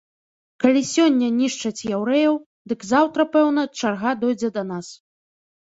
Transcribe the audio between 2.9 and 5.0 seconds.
заўтра, пэўна, чарга дойдзе да нас.